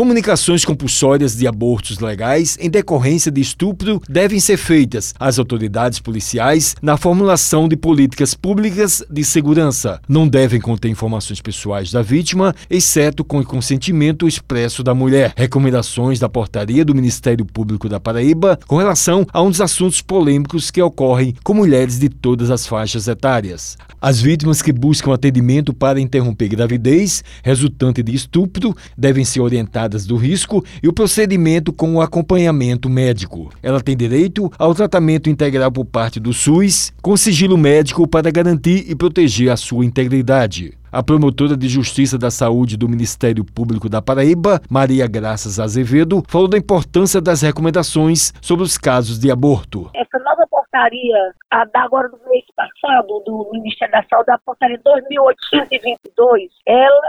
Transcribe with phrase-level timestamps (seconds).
[0.00, 6.74] Comunicações compulsórias de abortos legais em decorrência de estupro devem ser feitas às autoridades policiais
[6.80, 10.00] na formulação de políticas públicas de segurança.
[10.08, 15.34] Não devem conter informações pessoais da vítima, exceto com o consentimento expresso da mulher.
[15.36, 20.70] Recomendações da portaria do Ministério Público da Paraíba com relação a um dos assuntos polêmicos
[20.70, 23.76] que ocorrem com mulheres de todas as faixas etárias.
[24.00, 30.16] As vítimas que buscam atendimento para interromper gravidez resultante de estupro devem ser orientadas do
[30.16, 33.50] risco e o procedimento com o acompanhamento médico.
[33.62, 38.84] Ela tem direito ao tratamento integral por parte do SUS, com sigilo médico para garantir
[38.88, 40.74] e proteger a sua integridade.
[40.92, 46.48] A promotora de Justiça da Saúde do Ministério Público da Paraíba, Maria Graças Azevedo, falou
[46.48, 49.88] da importância das recomendações sobre os casos de aborto.
[49.94, 50.39] Essa nova
[50.70, 57.00] portaria, a da agora do mês passado, do Ministério da Saúde, a portaria 2822, ela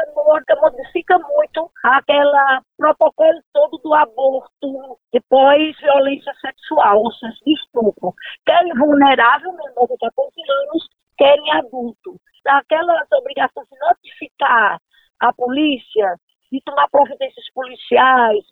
[0.61, 8.13] modifica muito aquela protocolo todo do aborto depois violência sexual, ou seja, estupro.
[8.45, 10.31] Querem vulnerável, menor de 14
[10.63, 10.87] anos,
[11.17, 14.79] querem adulto aquelas obrigações de notificar
[15.19, 16.15] a polícia,
[16.51, 18.43] de tomar providências policiais,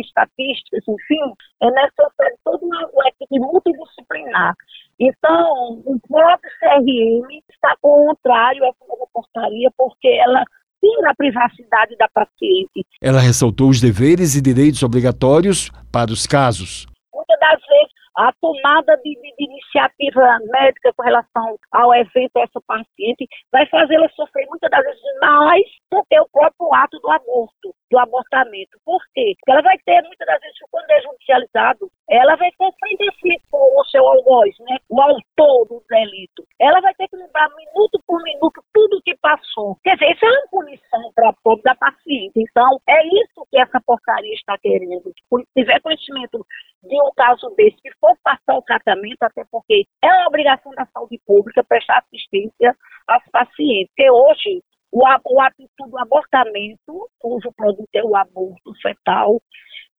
[0.00, 4.54] estatísticas, enfim, é necessário toda uma equipe multidisciplinar.
[4.98, 10.44] Então, o próprio CRM está contrário a essa portaria, porque ela
[10.80, 12.86] tira a privacidade da paciente.
[13.02, 16.86] Ela ressaltou os deveres e direitos obrigatórios para os casos.
[17.14, 22.60] Muitas das vezes, a tomada de, de, de, iniciativa médica com relação ao evento dessa
[22.66, 27.74] paciente vai fazê-la sofrer muitas das vezes mais do que o próprio ato do aborto,
[27.90, 28.78] do abortamento.
[28.84, 29.34] Por quê?
[29.38, 33.42] Porque ela vai ter, muitas das vezes, quando é judicializado, ela vai ter a si
[33.50, 34.76] com o seu algoz, né?
[34.88, 36.44] o autor do delito.
[36.60, 39.76] Ela vai ter que lembrar minuto por minuto tudo o que passou.
[39.82, 42.32] Quer dizer, isso é uma punição para pobre da paciente.
[42.36, 45.02] Então, é isso que essa porcaria está querendo.
[45.02, 46.46] Se tiver conhecimento
[46.82, 50.86] de um caso desse que for passar o tratamento, até porque é uma obrigação da
[50.86, 52.76] saúde pública prestar assistência
[53.06, 53.88] aos pacientes.
[53.94, 59.40] Porque hoje, o, o hábito do abortamento, cujo produto é o aborto fetal,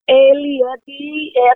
[0.08, 1.54] ele é de é,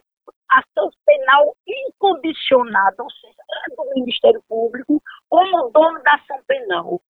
[0.50, 3.34] ação penal incondicionada, ou seja,
[3.70, 7.00] é do Ministério Público como dono da ação penal.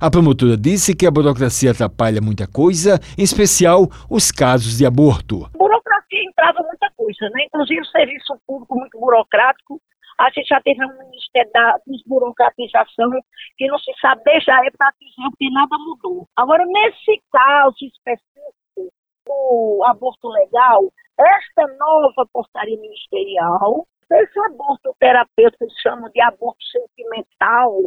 [0.00, 5.46] A promotora disse que a burocracia atrapalha muita coisa, em especial os casos de aborto.
[5.54, 7.44] A burocracia entrava muita coisa, né?
[7.46, 9.80] inclusive o serviço público muito burocrático.
[10.18, 13.10] A gente já teve um ministério da desburocratização
[13.56, 14.92] que não se sabe desde a época
[15.38, 16.26] que nada mudou.
[16.36, 18.92] Agora, nesse caso específico
[19.26, 20.82] do aborto legal,
[21.18, 27.80] esta nova portaria ministerial, esse aborto terapêutico que chamam de aborto sentimental,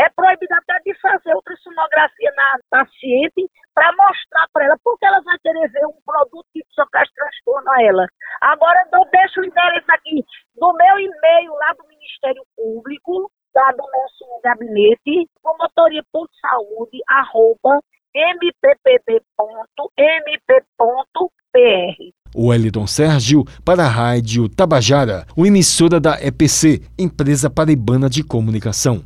[0.00, 5.38] é proibido até de fazer ultrassonografia na paciente para mostrar para ela, porque ela vai
[5.38, 8.06] querer ver um produto que só traz transtorno a ela.
[8.40, 10.24] Agora, eu deixo o endereço aqui
[10.56, 16.98] do meu e-mail lá do Ministério Público, lá do nosso gabinete, promotoria.saúde.
[22.34, 29.04] O Wellington Sérgio para a Rádio Tabajara, uma emissora da EPC, Empresa Paraibana de Comunicação.